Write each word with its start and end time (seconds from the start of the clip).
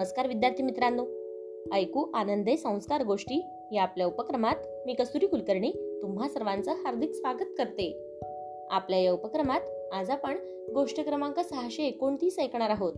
नमस्कार 0.00 0.28
विद्यार्थी 0.28 0.62
मित्रांनो. 0.62 1.04
ऐकू 1.74 2.10
आनंदे 2.14 2.56
संस्कार 2.56 3.02
गोष्टी 3.02 3.46
या 3.72 3.82
आपल्या 3.82 4.06
उपक्रमात 4.06 4.54
मी 4.86 4.94
कस्तुरी 4.94 5.26
कुलकर्णी 5.26 5.98
तुम्हा 6.02 6.28
सर्वांचं 6.28 6.72
हार्दिक 6.72 7.12
स्वागत 7.12 7.44
करते. 7.58 8.18
आपल्या 8.70 8.98
या 8.98 9.12
उपक्रमात 9.12 9.60
आज 9.92 10.10
आपण 10.10 10.36
गोष्ट 10.74 11.00
क्रमांक 11.00 11.40
सहाशे 11.40 11.82
एकोणतीस 11.82 12.38
ऐकणार 12.38 12.70
आहोत. 12.70 12.92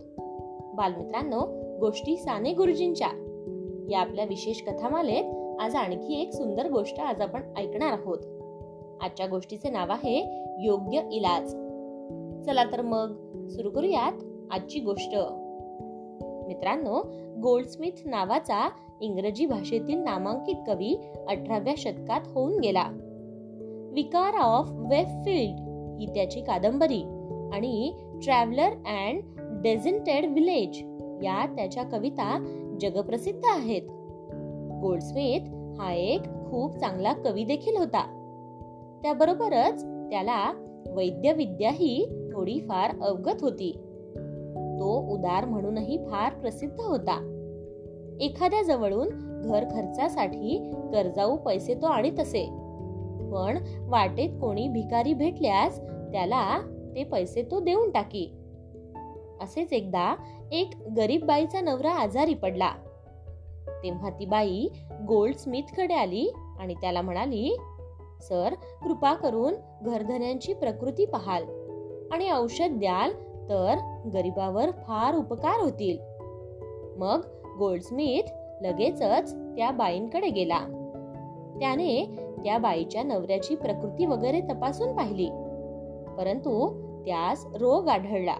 बालमित्रांनो 0.75 1.39
गोष्टी 1.79 2.17
साने 2.17 2.53
गुरुजींच्या. 2.53 3.09
या 3.89 3.99
आपल्या 3.99 4.25
विशेष 4.25 4.61
कथामालेत 4.61 5.59
आज 5.61 5.75
आणखी 5.75 6.21
एक 6.21 6.33
सुंदर 6.33 6.69
गोष्ट 6.69 6.99
आज 6.99 7.21
आपण 7.21 7.41
ऐकणार 7.57 7.91
आहोत. 7.91 8.19
आजच्या 9.01 9.27
गोष्टीचे 9.27 9.69
नाव 9.69 9.91
आहे 9.91 10.19
योग्य 10.59 11.01
इलाज. 11.11 11.49
चला 12.45 12.63
तर 12.71 12.81
मग 12.81 13.15
सुरू 13.47 13.69
करूयात 13.69 14.13
आजची 14.51 14.79
गोष्ट. 14.79 15.17
मित्रांनो 16.47 17.01
गोल्डस्मिथ 17.43 18.07
नावाचा 18.07 18.69
इंग्रजी 19.01 19.45
भाषेतील 19.45 19.97
नामांकित 19.97 20.55
कवी 20.67 21.01
अठराव्या 21.27 21.73
शतकात 21.77 22.21
होऊन 22.25 22.59
गेला. 22.59 22.89
विकार 23.93 24.35
ऑफ 24.35 24.69
वेबफिल्ड 24.71 25.59
ही 25.99 26.05
त्याची 26.05 26.41
कादंबरी 26.41 27.03
आणि 27.53 27.93
ट्रॅव्हलर 28.23 28.69
अँड 28.69 29.21
डेझिंटेड 29.37 30.31
विलेज 30.31 30.81
या 31.23 31.45
त्याच्या 31.45 31.83
कविता 31.83 32.45
जगप्रसिद्ध 32.81 33.41
आहेत. 33.45 33.81
गोल्डस्मिथ 34.81 35.39
हा 35.81 35.93
एक 35.93 36.21
खूप 36.21 36.77
चांगला 36.77 37.13
कवी 37.13 37.43
देखील 37.43 37.77
होता. 37.77 38.19
त्याबरोबरच 39.03 39.83
त्याला 39.83 40.53
वैद्यविद्याही 40.95 42.05
थोडीफार 42.33 43.01
अवगत 43.01 43.41
होती. 43.41 43.77
तो 44.79 45.13
उदार 45.13 45.45
म्हणूनही 45.45 45.97
फार 45.97 46.33
प्रसिद्ध 46.33 46.81
होता. 46.81 47.29
एखाद्या 48.21 48.63
जवळून 48.63 49.09
घर 49.41 49.63
खर्चासाठी 49.63 50.71
कर्जाऊ 50.73 51.35
पैसे 51.35 51.75
तो 51.75 51.85
आणीत 51.85 52.19
असे. 52.19 52.43
पण 53.33 53.57
वाटेत 53.81 54.29
कोणी 54.41 54.67
भिकारी 54.67 55.13
भेटल्यास 55.13 55.79
त्याला 55.81 56.59
ते 56.95 57.03
पैसे 57.03 57.43
तो 57.51 57.59
देऊन 57.59 57.91
टाकी. 57.91 58.31
असेच 59.41 59.73
एकदा 59.73 60.15
एक 60.51 60.69
गरीब 60.97 61.25
बाईचा 61.25 61.61
नवरा 61.61 61.91
आजारी 61.91 62.33
पडला. 62.33 62.71
तेव्हा 63.83 64.09
ती 64.09 64.25
बाई 64.25 64.67
गोल्ड 65.07 65.35
स्मिथकडे 65.35 65.93
आली 65.93 66.33
आणि 66.59 66.73
त्याला 66.73 67.01
म्हणाली 67.01 67.57
सर 68.21 68.53
कृपा 68.83 69.13
करून 69.13 69.53
घरधन्यांची 69.81 70.53
प्रकृती 70.53 71.05
पाहाल 71.05 71.43
आणि 72.11 72.31
औषध 72.31 72.69
द्याल 72.71 73.11
तर 73.49 73.75
गरिबावर 74.13 74.71
फार 74.71 75.15
उपकार 75.15 75.63
होतील. 75.63 75.97
मग 76.97 77.21
गोल्डस्मिथ 77.59 78.29
लगेचच 78.61 79.33
त्या 79.33 79.71
बाईंकडे 79.71 80.29
गेला. 80.29 80.59
त्याने 81.59 82.19
त्या 82.43 82.57
बाईच्या 82.57 83.03
नवऱ्याची 83.03 83.55
प्रकृती 83.55 84.05
वगैरे 84.05 84.41
तपासून 84.41 84.95
पाहिली. 84.95 85.29
परंतु 86.17 86.69
त्यास 87.05 87.45
रोग 87.59 87.87
आढळला. 87.87 88.35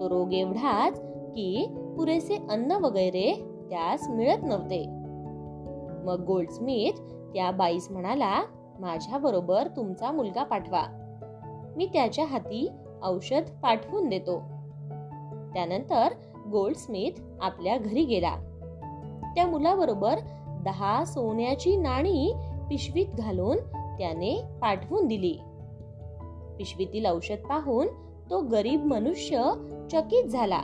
तो 0.00 0.08
रोग 0.08 0.32
एवढाच 0.32 1.00
की 1.04 1.66
पुरेसे 1.96 2.36
अन्न 2.50 2.72
वगैरे 2.72 3.34
त्यास 3.70 4.08
मिळत 4.08 4.38
नव्हते. 4.42 4.86
मग 6.04 6.24
गोल्डस्मिथ 6.26 7.00
त्या 7.34 7.50
बाईस 7.50 7.90
म्हणाला 7.90 8.42
माझ्या 8.80 9.18
बरोबर 9.18 9.68
तुमचा 9.76 10.12
मुलगा 10.12 10.42
पाठवा. 10.42 10.82
मी 11.76 11.86
त्याच्या 11.86 12.24
हाती 12.24 12.68
औषध 13.02 13.42
पाठवून 13.62 14.08
देतो. 14.08 14.38
त्यानंतर 15.54 16.08
गोल्डस्मिथ 16.50 17.20
आपल्या 17.40 17.78
घरी 17.78 18.04
गेला. 18.04 18.36
त्या 19.34 19.46
मुलाबरोबर 19.46 20.18
दहा 20.64 21.04
सोन्याची 21.04 21.76
नाणी 21.76 22.32
पिशवीत 22.70 23.06
घालून 23.06 23.56
त्याने 23.98 24.42
पाठवून 24.62 25.06
दिली. 25.06 25.38
पिशवीतील 26.58 27.06
औषध 27.06 27.46
पाहून 27.46 27.86
तो 28.30 28.40
गरीब 28.40 28.84
मनुष्य 28.84 29.52
चकित 29.92 30.24
झाला. 30.24 30.60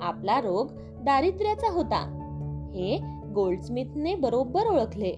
आपला 0.00 0.40
रोग 0.40 0.66
दारिद्र्याचा 1.02 1.72
होता. 1.72 2.12
हे 2.74 3.00
गोल्डस्मिथने 3.34 4.14
बरोबर 4.14 4.66
ओळखले. 4.66 5.14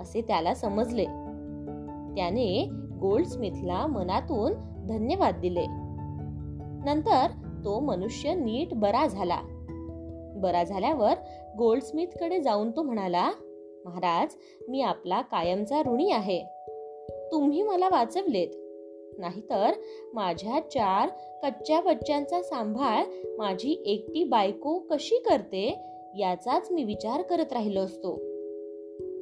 असे 0.00 0.20
त्याला 0.20 0.54
समजले. 0.54 1.04
त्याने 2.16 2.68
गोल्डस्मिथला 3.00 3.86
मनातून 3.86 4.52
धन्यवाद 4.88 5.34
दिले. 5.34 5.66
नंतर 6.84 7.26
तो 7.64 7.80
मनुष्य 7.80 8.34
नीट 8.34 8.74
बरा 8.74 9.06
झाला. 9.06 9.42
बरा 10.36 10.64
झाल्यावर 10.64 11.12
गोल्डस्मिथकडे 11.58 12.40
जाऊन 12.40 12.70
तो 12.70 12.82
म्हणाला 12.82 13.30
महाराज 13.84 14.34
मी 14.68 14.80
आपला 14.80 15.20
कायमचा 15.20 15.82
ऋणी 15.86 16.10
आहे. 16.10 16.44
तुम्ही 17.32 17.62
मला 17.62 17.88
वाचवलेत. 17.88 18.48
नाहीतर 19.18 19.72
माझ्या 20.14 20.60
चार 20.60 21.08
कच्च्या 21.42 21.80
बच्च्यांचा 21.80 22.42
सांभाळ 22.42 23.04
माझी 23.38 23.82
एकटी 23.86 24.24
बायको 24.24 24.78
कशी 24.78 25.16
करते 25.16 25.78
याचाच 26.18 26.68
मी 26.70 26.84
विचार 26.84 27.22
करत 27.22 27.52
राहिलो 27.52 27.80
असतो. 27.80 28.12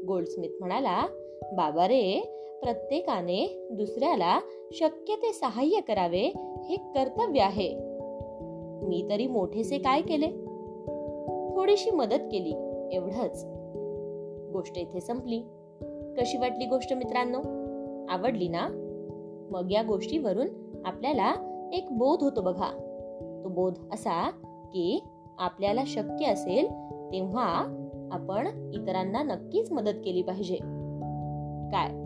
गोल्डस्मिथ 0.07 0.51
म्हणाला 0.61 1.07
बाबा 1.53 1.89
रे 1.89 2.36
प्रत्येकाने 2.63 3.69
दुसऱ्याला 3.71 4.41
शक्य 4.73 5.15
ते 5.15 5.33
सहाय्य 5.33 5.81
करावे 5.81 6.33
हे 6.65 6.77
कर्तव्य 6.77 7.41
आहे. 7.41 7.77
मी 8.87 9.07
तरी 9.11 9.27
मोठेसे 9.27 9.79
काय 9.79 10.03
केले? 10.03 10.27
थोडीशी 11.57 11.91
मदत 11.91 12.29
केली 12.33 12.53
एवढंच. 12.93 13.45
गोष्ट 14.53 14.79
इथे 14.79 15.01
संपली. 15.01 15.41
कशी 16.19 16.39
वाटली 16.39 16.67
गोष्ट 16.67 16.93
मित्रांनो? 16.93 17.39
आवडली 18.09 18.49
ना? 18.49 18.69
मग 19.51 19.73
या 19.73 19.83
गोष्टीवरून 19.83 20.47
आपल्याला 20.85 21.35
एक 21.73 21.87
बोध 21.91 22.23
होतो 22.23 22.41
बघा. 22.41 22.71
तो 23.45 23.49
बोध 23.49 23.75
असा 23.93 24.31
की 24.73 25.03
आपल्याला 25.39 25.83
शक्य 25.87 26.27
असेल 26.27 26.67
तेव्हा 27.13 27.67
आपण 28.13 28.73
इतरांना 28.75 29.23
नक्कीच 29.23 29.73
मदत 29.73 29.99
केली 30.05 30.23
पाहिजे. 30.23 30.57
काय? 31.73 32.06